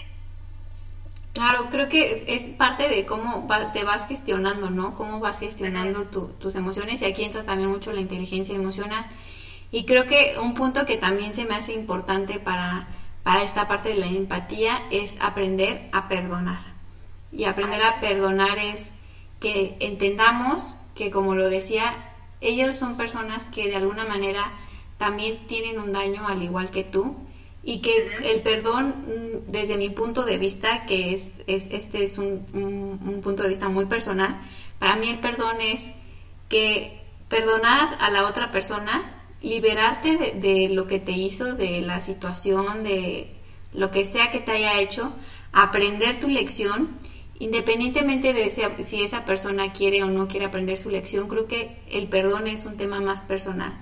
[1.33, 4.95] Claro, creo que es parte de cómo te vas gestionando, ¿no?
[4.95, 9.05] Cómo vas gestionando tus emociones y aquí entra también mucho la inteligencia emocional.
[9.69, 12.87] Y creo que un punto que también se me hace importante para,
[13.23, 16.61] para esta parte de la empatía es aprender a perdonar.
[17.33, 18.91] Y aprender a perdonar es
[19.41, 22.04] que entendamos que, como lo decía,
[22.47, 24.53] ellos son personas que de alguna manera
[24.97, 27.15] también tienen un daño al igual que tú
[27.63, 27.91] y que
[28.23, 33.21] el perdón, mm, desde mi punto de vista, que es, es este es un, un,
[33.21, 34.39] punto de vista muy personal,
[34.77, 35.91] para mí el perdón es
[36.47, 42.01] que perdonar a la otra persona, liberarte de, de lo que te hizo, de la
[42.01, 43.35] situación, de
[43.73, 45.13] lo que sea que te haya hecho,
[45.51, 46.89] aprender tu lección,
[47.39, 52.07] independientemente de si esa persona quiere o no quiere aprender su lección, creo que el
[52.07, 53.73] perdón es un tema más personal,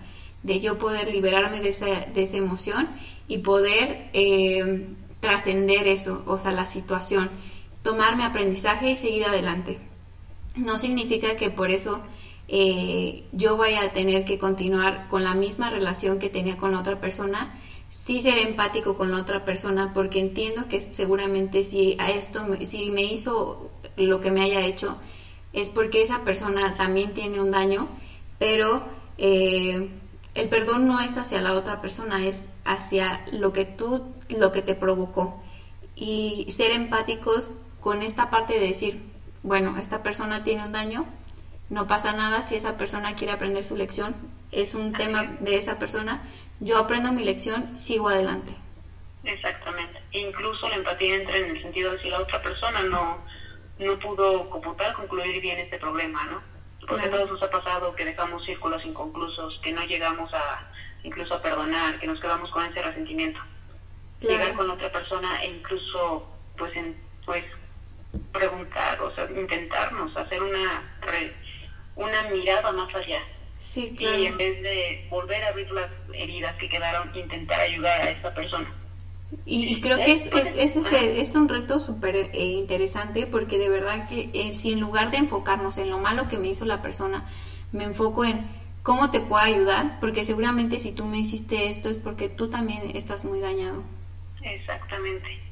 [0.41, 2.89] de yo poder liberarme de esa, de esa emoción
[3.27, 4.87] y poder eh,
[5.19, 7.29] trascender eso, o sea, la situación,
[7.81, 9.79] tomarme aprendizaje y seguir adelante.
[10.55, 12.01] No significa que por eso
[12.47, 16.79] eh, yo vaya a tener que continuar con la misma relación que tenía con la
[16.79, 17.59] otra persona,
[17.93, 22.89] sí ser empático con la otra persona porque entiendo que seguramente si a esto si
[22.89, 24.97] me hizo lo que me haya hecho
[25.53, 27.87] es porque esa persona también tiene un daño
[28.39, 28.83] pero
[29.19, 29.89] eh,
[30.33, 34.63] el perdón no es hacia la otra persona es hacia lo que tú lo que
[34.63, 35.43] te provocó.
[35.95, 39.03] Y ser empáticos con esta parte de decir
[39.43, 41.05] bueno esta persona tiene un daño
[41.69, 44.15] no pasa nada si esa persona quiere aprender su lección
[44.51, 46.23] es un tema de esa persona
[46.63, 48.53] yo aprendo mi lección, sigo adelante.
[49.23, 50.01] Exactamente.
[50.11, 53.17] E incluso la empatía entra en el sentido de si la otra persona no,
[53.79, 56.41] no pudo como tal concluir bien este problema, ¿no?
[56.87, 60.69] Porque a todos nos ha pasado que dejamos círculos inconclusos, que no llegamos a
[61.03, 63.39] incluso a perdonar, que nos quedamos con ese resentimiento.
[64.21, 66.25] Llegar con otra persona e incluso
[66.57, 67.43] pues en, pues
[68.31, 70.81] preguntar, o sea, intentarnos hacer una
[71.95, 73.21] una mirada más allá
[73.63, 74.19] Sí, claro.
[74.19, 78.33] Y en vez de volver a abrir las heridas que quedaron, intentar ayudar a esa
[78.33, 78.71] persona.
[79.45, 84.29] Y, creo que es, es, es, un reto súper eh, interesante porque de verdad que
[84.33, 87.27] eh, si en lugar de enfocarnos en lo malo que me hizo la persona,
[87.71, 88.47] me enfoco en
[88.83, 92.95] cómo te puedo ayudar, porque seguramente si tú me hiciste esto es porque tú también
[92.95, 93.83] estás muy dañado.
[94.43, 95.42] Exactamente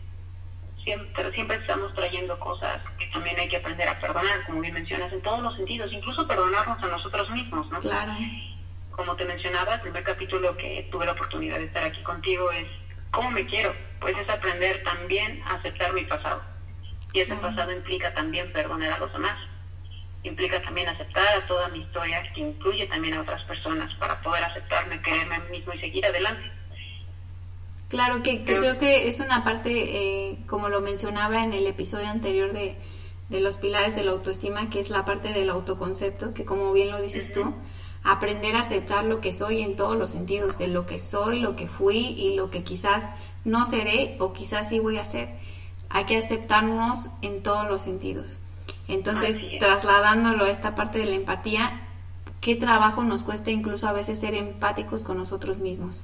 [0.84, 5.12] siempre, siempre estamos trayendo cosas que también hay que aprender a perdonar, como bien mencionas,
[5.14, 7.80] en todos los sentidos, incluso perdonarnos a nosotros mismos, ¿no?
[7.80, 8.14] Claro.
[8.92, 12.68] Como te mencionaba, el primer capítulo que tuve la oportunidad de estar aquí contigo es
[13.12, 13.74] ¿cómo me quiero?
[14.00, 16.42] Pues es aprender también a aceptar mi pasado.
[17.14, 19.38] Y ese pasado implica también perdonar a los demás.
[20.24, 24.44] Implica también aceptar a toda mi historia, que incluye también a otras personas, para poder
[24.44, 26.61] aceptarme, quererme a mí mismo y seguir adelante.
[27.92, 32.54] Claro, que, creo que es una parte, eh, como lo mencionaba en el episodio anterior
[32.54, 32.78] de,
[33.30, 37.02] los pilares de la autoestima, que es la parte del autoconcepto, que como bien lo
[37.02, 37.54] dices tú,
[38.02, 41.58] aprender a aceptar lo que soy en todos los sentidos, de lo que soy, lo
[41.58, 43.10] que fui y lo que quizás
[43.44, 45.38] no seré o quizás sí voy a ser.
[45.90, 48.40] Hay que aceptarnos en todos los sentidos.
[48.88, 51.82] Entonces, trasladándolo a esta parte de la empatía,
[52.40, 56.04] qué trabajo nos cuesta incluso a veces ser empáticos con nosotros mismos.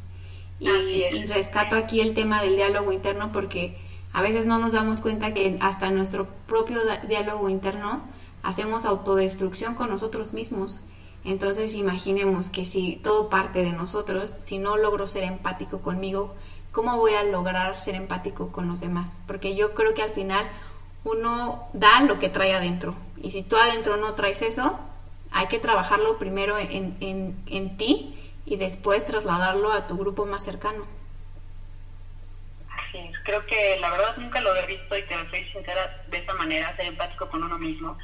[0.59, 3.77] Y, rescato aquí el tema del diálogo interno porque
[4.13, 8.01] a veces no nos damos cuenta que hasta nuestro propio diálogo interno
[8.41, 10.81] hacemos autodestrucción con nosotros mismos.
[11.23, 16.33] Entonces imaginemos que si todo parte de nosotros, si no logro ser empático conmigo,
[16.71, 19.17] ¿cómo voy a lograr ser empático con los demás?
[19.27, 20.47] Porque yo creo que al final
[21.03, 22.95] uno da lo que trae adentro.
[23.21, 24.79] Y si tú adentro no traes eso,
[25.31, 28.15] hay que trabajarlo primero en, en, en ti
[28.47, 30.85] y después trasladarlo a tu grupo más cercano.
[32.69, 36.17] Así es, creo que la verdad nunca lo he visto y te soy sincera de
[36.17, 37.97] esa manera, ser empático con uno mismo,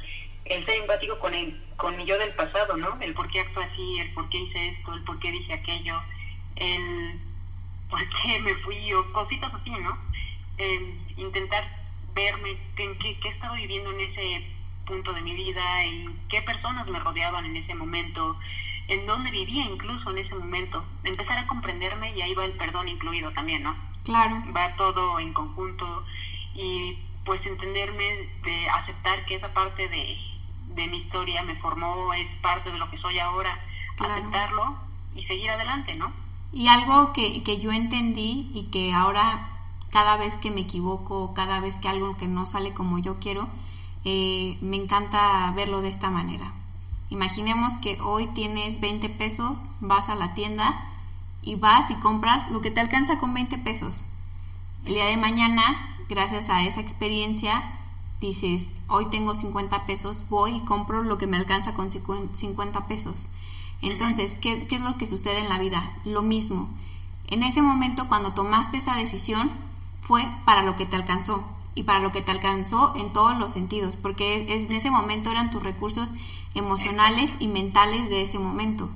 [0.44, 2.98] el ser empático con el, con mi yo del pasado, ¿no?
[3.00, 6.02] El por qué actúo así, el por qué hice esto, el por qué dije aquello,
[6.56, 7.18] el
[7.88, 9.98] por qué me fui o cositas así, ¿no?
[11.16, 11.64] intentar
[12.14, 14.46] verme en qué, qué estaba viviendo en ese
[14.86, 18.36] punto de mi vida, en qué personas me rodeaban en ese momento,
[18.88, 22.88] en dónde vivía incluso en ese momento, empezar a comprenderme y ahí va el perdón
[22.88, 23.74] incluido también, ¿no?
[24.04, 24.42] Claro.
[24.54, 26.04] Va todo en conjunto
[26.54, 30.18] y pues entenderme, de aceptar que esa parte de,
[30.88, 33.58] mi historia me formó, es parte de lo que soy ahora,
[33.98, 34.76] aceptarlo
[35.14, 36.12] y seguir adelante, ¿no?
[36.52, 39.48] Y algo que, que yo entendí y que ahora
[39.90, 43.48] cada vez que me equivoco, cada vez que algo que no sale como yo quiero,
[44.04, 46.52] eh, me encanta verlo de esta manera
[47.14, 50.84] Imaginemos que hoy tienes 20 pesos, vas a la tienda
[51.42, 54.02] y vas y compras lo que te alcanza con 20 pesos.
[54.84, 57.78] El día de mañana, gracias a esa experiencia,
[58.20, 63.28] dices, hoy tengo 50 pesos, voy y compro lo que me alcanza con 50 pesos.
[63.80, 65.92] Entonces, ¿qué, ¿qué, es lo que sucede en la vida?
[66.04, 66.68] Lo mismo.
[67.28, 69.52] En ese momento, cuando tomaste esa decisión,
[70.00, 71.44] fue para lo que te alcanzó
[71.74, 75.50] y para lo que te alcanzó en todos los sentidos, porque en ese momento eran
[75.50, 76.14] tus recursos
[76.54, 78.88] emocionales y mentales de ese momento.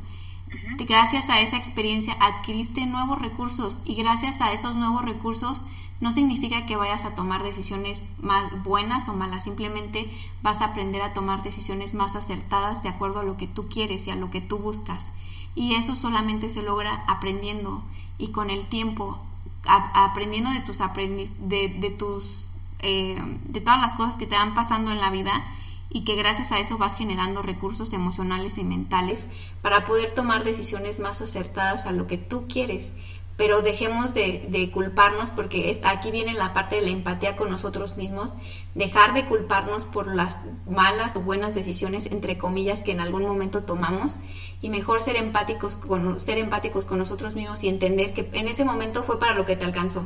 [0.79, 5.65] Gracias a esa experiencia adquiriste nuevos recursos y gracias a esos nuevos recursos
[6.01, 10.09] no significa que vayas a tomar decisiones más buenas o malas, simplemente
[10.43, 14.07] vas a aprender a tomar decisiones más acertadas de acuerdo a lo que tú quieres
[14.07, 15.11] y a lo que tú buscas.
[15.57, 17.83] Y eso solamente se logra aprendiendo
[18.17, 19.19] y con el tiempo,
[19.67, 22.49] aprendiendo de tus aprendiz, de, de tus
[22.83, 25.45] eh, de todas las cosas que te van pasando en la vida
[25.91, 29.27] y que gracias a eso vas generando recursos emocionales y mentales
[29.63, 32.93] para poder tomar decisiones más acertadas a lo que tú quieres.
[33.37, 38.35] Pero dejemos de, culparnos porque aquí viene la parte de la empatía con nosotros mismos,
[38.75, 43.63] dejar de culparnos por las malas o buenas decisiones, entre comillas, que en algún momento
[43.63, 44.17] tomamos.
[44.61, 48.65] Y mejor ser empáticos con, ser empáticos con nosotros mismos y entender que en ese
[48.65, 50.05] momento fue para lo que te alcanzó,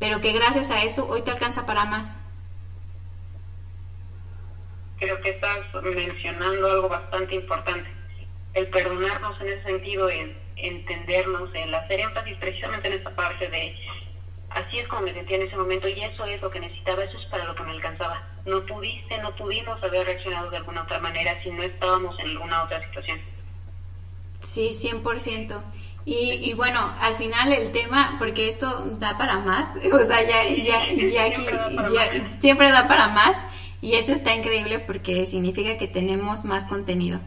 [0.00, 2.16] pero que gracias a eso hoy te alcanza para más.
[4.98, 7.88] Creo que estás mencionando algo bastante importante,
[8.54, 13.76] el perdonarnos en ese sentido, en entendernos, el hacer énfasis precisamente en esta parte de
[14.50, 17.18] así es como me sentía en ese momento y eso es lo que necesitaba, eso
[17.18, 18.26] es para lo que me alcanzaba.
[18.46, 22.64] No pudiste, no pudimos haber reaccionado de alguna otra manera si no estábamos en alguna
[22.64, 23.20] otra situación.
[24.42, 25.62] Sí, 100%.
[26.04, 28.66] Y, y bueno, al final el tema, porque esto
[28.98, 33.36] da para más, o sea, ya, ya, ya, siempre, da ya siempre da para más
[33.82, 37.20] y eso está increíble porque significa que tenemos más contenido.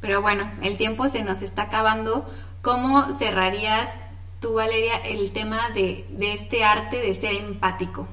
[0.00, 2.30] Pero bueno, el tiempo se nos está acabando.
[2.60, 3.98] ¿Cómo cerrarías
[4.40, 8.06] tú, Valeria, el tema de, este arte de ser empático?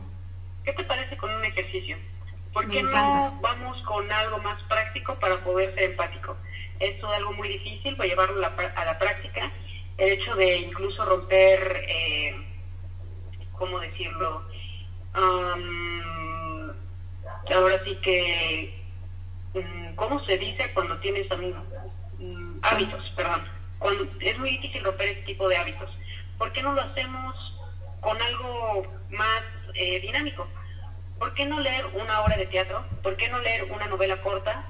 [0.64, 1.98] ¿Qué te parece con un ejercicio?
[2.54, 6.38] ¿Por qué no vamos con algo más práctico para poder ser empático?
[6.80, 9.52] Esto es algo muy difícil, voy a llevarlo a la práctica.
[10.02, 12.36] El hecho de incluso romper, eh,
[13.54, 14.50] ¿cómo decirlo?
[17.54, 18.82] ahora sí que,
[19.54, 21.28] mm, ¿cómo se dice cuando tienes
[22.18, 23.14] mm, hábitos?
[23.16, 23.48] Perdón
[23.78, 25.90] cuando es muy difícil romper este tipo de hábitos.
[26.40, 27.36] ¿Por qué no lo hacemos
[28.00, 29.44] con algo más
[29.76, 30.48] eh, dinámico?
[31.20, 32.84] ¿Por qué no leer una obra de teatro?
[33.04, 34.66] ¿Por qué no leer una novela corta?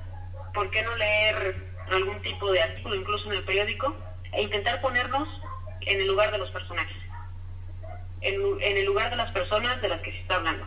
[0.54, 1.56] ¿Por qué no leer
[1.90, 3.96] algún tipo de artículo, incluso en el periódico?
[4.32, 5.28] E intentar ponernos
[5.82, 6.98] en el lugar de los personajes,
[8.22, 10.66] en, en el lugar de las personas de las que se está hablando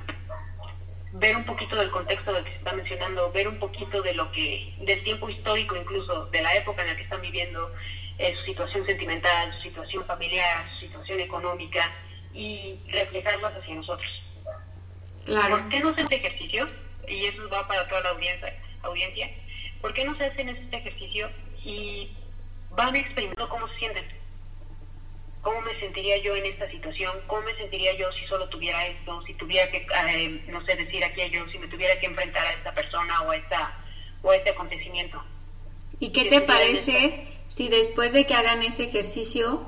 [1.14, 4.30] ver un poquito del contexto del que se está mencionando, ver un poquito de lo
[4.32, 7.72] que, del tiempo histórico incluso, de la época en la que están viviendo,
[8.18, 11.90] eh, su situación sentimental, su situación familiar, su situación económica
[12.32, 14.10] y reflejarlas hacia nosotros.
[15.24, 15.56] Claro.
[15.56, 16.68] ¿Por qué no se este ejercicio?
[17.08, 18.52] Y eso va para toda la audiencia.
[18.82, 19.30] audiencia
[19.80, 21.30] ¿Por qué no se hacen este ejercicio
[21.62, 22.10] y
[22.77, 24.05] van experimentando cómo se sienten?
[25.43, 27.12] ¿Cómo me sentiría yo en esta situación?
[27.27, 29.22] ¿Cómo me sentiría yo si solo tuviera esto?
[29.27, 32.75] Si tuviera que, eh, no sé, decir aquello, si me tuviera que enfrentar a esta
[32.75, 33.79] persona o a, esta,
[34.22, 35.22] o a este acontecimiento.
[36.01, 39.66] ¿Y qué te parece si después de que hagan ese ejercicio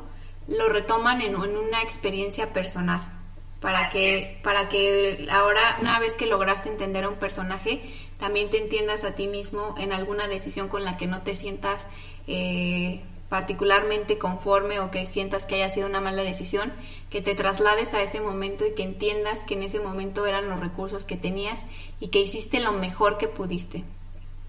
[0.49, 3.13] lo retoman en, una experiencia personal
[3.61, 7.83] para que para que ahora una vez que lograste entender a un personaje
[8.19, 11.87] también te entiendas a ti mismo en alguna decisión con la que no te sientas
[12.27, 16.73] eh, particularmente conforme o que sientas que haya sido una mala decisión,
[17.11, 20.61] que te traslades a ese momento y que entiendas que en ese momento eran los
[20.61, 21.65] recursos que tenías
[22.01, 23.85] y que hiciste lo mejor que pudiste,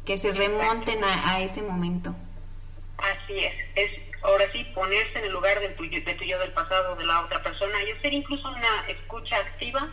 [0.05, 2.15] que se remonten a ese momento.
[2.97, 3.91] Así es, es
[4.23, 7.81] ahora sí ponerse en el lugar de tu, yo del pasado, de la otra persona
[7.83, 9.89] y hacer incluso una escucha activa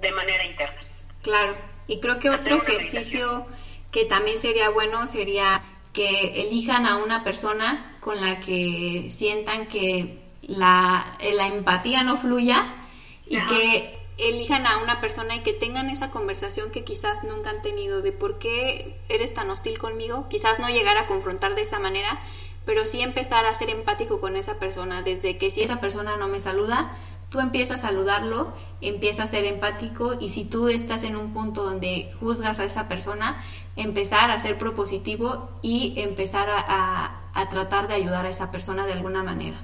[0.00, 0.80] de manera interna.
[1.24, 1.54] La
[1.88, 3.46] y creo que otro ejercicio
[3.92, 5.62] que también sería bueno sería
[5.96, 12.66] que elijan a una persona con la que sientan que la, la empatía no fluya
[13.26, 17.62] y que elijan a una persona y que tengan esa conversación que quizás nunca han
[17.62, 21.78] tenido de por qué eres tan hostil conmigo, quizás no llegar a confrontar de esa
[21.78, 22.20] manera,
[22.66, 26.28] pero sí empezar a ser empático con esa persona, desde que si esa persona no
[26.28, 26.94] me saluda,
[27.36, 31.64] tú empiezas a saludarlo, empiezas a ser empático y si tú estás en un punto
[31.64, 33.44] donde juzgas a esa persona,
[33.76, 38.94] empezar a ser propositivo y empezar a, a tratar de ayudar a esa persona de
[38.94, 39.58] alguna manera.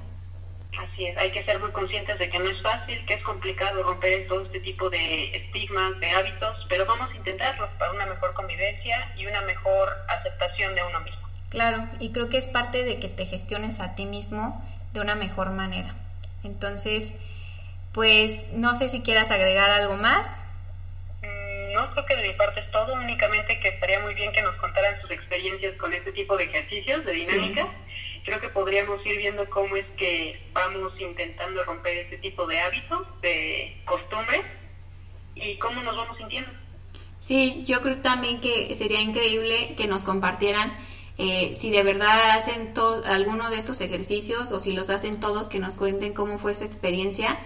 [0.77, 3.81] Así es, hay que ser muy conscientes de que no es fácil, que es complicado
[3.81, 8.35] romper todo este tipo de estigmas, de hábitos, pero vamos a intentarlo para una mejor
[8.35, 11.27] convivencia y una mejor aceptación de uno mismo.
[11.49, 14.63] Claro, y creo que es parte de que te gestiones a ti mismo
[14.93, 15.95] de una mejor manera.
[16.43, 17.13] Entonces,
[17.93, 20.37] pues no sé si quieras agregar algo más.
[21.21, 24.41] Mm, no creo que de mi parte es todo, únicamente que estaría muy bien que
[24.41, 27.67] nos contaran sus experiencias con este tipo de ejercicios, de dinámicas
[28.23, 33.05] creo que podríamos ir viendo cómo es que vamos intentando romper este tipo de hábitos,
[33.21, 34.41] de costumbres
[35.35, 36.49] y cómo nos vamos sintiendo.
[37.19, 40.71] Sí, yo creo también que sería increíble que nos compartieran
[41.19, 42.73] Eh, si de verdad hacen
[43.05, 46.65] alguno de estos ejercicios o si los hacen todos, que nos cuenten cómo fue su
[46.65, 47.37] experiencia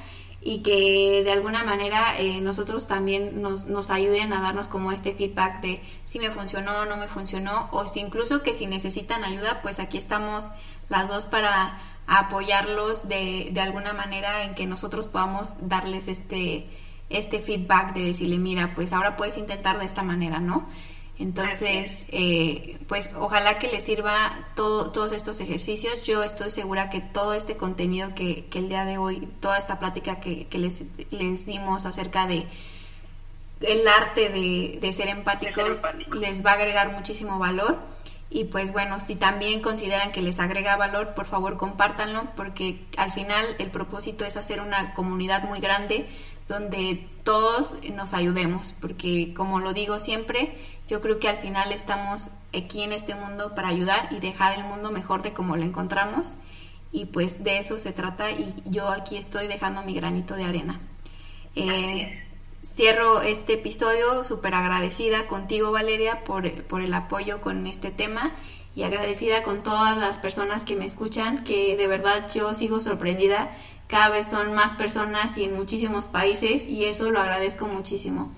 [0.50, 5.14] y que de alguna manera eh, nosotros también nos, nos ayuden a darnos como este
[5.14, 9.26] feedback de si me funcionó o no me funcionó o si incluso que si necesitan
[9.26, 10.50] ayuda pues aquí estamos
[10.88, 11.78] las dos para
[12.08, 16.66] apoyarlos de, de alguna manera en que nosotros podamos darles este
[17.10, 20.70] este feedback de decirle mira pues ahora puedes intentar de esta manera no
[21.20, 26.04] entonces, eh, pues ojalá que les sirva todo, todos estos ejercicios.
[26.04, 29.80] Yo estoy segura que todo este contenido que, que el día de hoy, toda esta
[29.80, 32.46] plática que, que les, les, dimos acerca de
[33.62, 35.82] el arte de, de, ser empáticos,
[36.14, 37.80] les va a agregar muchísimo valor.
[38.30, 43.12] Y pues bueno, si también consideran que les agrega valor, por favor compártanlo, porque al
[43.12, 46.08] final el propósito es hacer una comunidad muy grande
[46.48, 50.56] donde todos nos ayudemos, porque como lo digo siempre,
[50.88, 54.64] yo creo que al final estamos aquí en este mundo para ayudar y dejar el
[54.64, 56.38] mundo mejor de como lo encontramos
[56.92, 60.80] y pues de eso se trata y yo aquí estoy dejando mi granito de arena.
[61.56, 62.24] Eh,
[62.64, 68.36] cierro este episodio súper agradecida contigo Valeria por, por el apoyo con este tema
[68.76, 73.52] y agradecida con todas las personas que me escuchan, que de verdad yo sigo sorprendida.
[73.88, 78.32] Cada vez son más personas y en muchísimos países y eso lo agradezco muchísimo.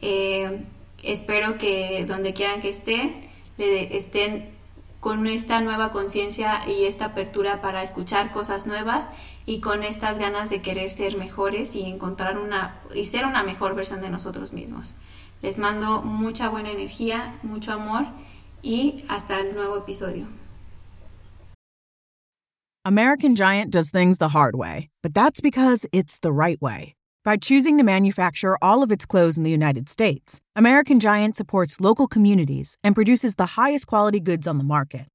[0.00, 0.64] Eh,
[1.02, 4.56] espero que donde quieran que esté, le estén
[5.00, 9.08] con esta nueva conciencia y esta apertura para escuchar cosas nuevas
[9.44, 13.74] y con estas ganas de querer ser mejores y encontrar una y ser una mejor
[13.74, 14.94] versión de nosotros mismos.
[15.42, 18.06] Les mando mucha buena energía, mucho amor
[18.62, 20.26] y hasta el nuevo episodio.
[22.84, 26.94] American Giant does things the hard way, but that's because it's the right way.
[27.26, 31.80] By choosing to manufacture all of its clothes in the United States, American Giant supports
[31.80, 35.08] local communities and produces the highest quality goods on the market.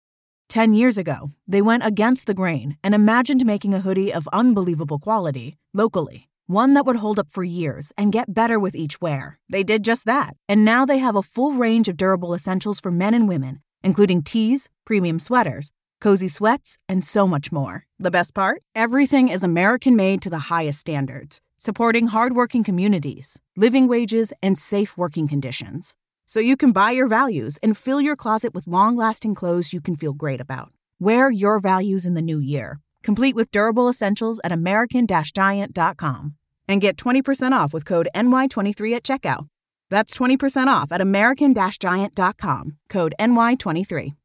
[0.50, 5.00] Ten years ago, they went against the grain and imagined making a hoodie of unbelievable
[5.00, 9.40] quality locally, one that would hold up for years and get better with each wear.
[9.48, 12.92] They did just that, and now they have a full range of durable essentials for
[12.92, 17.86] men and women, including tees, premium sweaters, cozy sweats, and so much more.
[18.00, 18.64] The best part?
[18.76, 24.98] Everything is American made to the highest standards supporting hardworking communities, living wages, and safe
[24.98, 25.96] working conditions.
[26.26, 29.80] So you can buy your values and fill your closet with long lasting clothes you
[29.80, 30.72] can feel great about.
[31.00, 36.36] Wear your values in the new year, complete with durable essentials at American Giant.com.
[36.68, 39.48] And get 20% off with code NY23 at checkout.
[39.92, 44.21] That's 20% off at American Giant.com, code NY23.